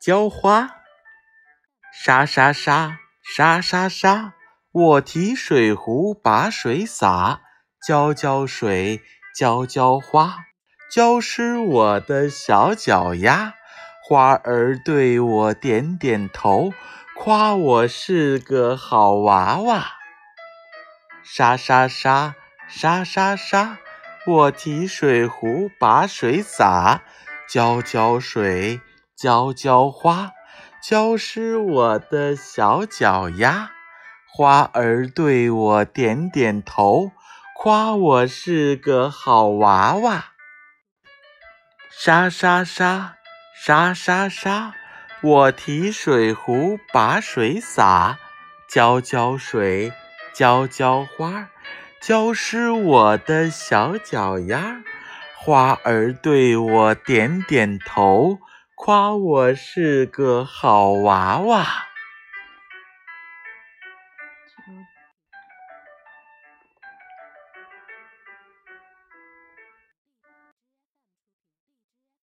[0.00, 0.76] 浇花。
[1.92, 3.00] 沙沙沙，
[3.36, 4.32] 沙沙沙，
[4.72, 7.42] 我提水壶把水洒，
[7.86, 9.02] 浇浇水，
[9.36, 10.38] 浇浇花，
[10.90, 13.52] 浇湿我的小脚丫。
[14.02, 16.72] 花儿对我点点头，
[17.14, 19.84] 夸我是个好娃娃。
[21.22, 22.34] 沙沙沙，
[22.66, 23.76] 沙沙沙，
[24.26, 27.02] 我提水壶把水洒，
[27.46, 28.80] 浇浇水，
[29.20, 30.30] 浇浇花，
[30.82, 33.70] 浇湿我的小脚丫。
[34.32, 37.12] 花儿对我点点头，
[37.54, 40.24] 夸我是个好娃娃。
[41.90, 43.16] 沙沙沙，
[43.54, 44.72] 沙沙沙，
[45.20, 48.16] 我提水壶把水洒，
[48.70, 49.92] 浇浇水。
[50.32, 51.50] 浇浇花，
[52.00, 54.80] 浇湿我的小脚丫。
[55.36, 58.38] 花儿对我点点头，
[58.82, 61.66] 夸我是个好娃娃。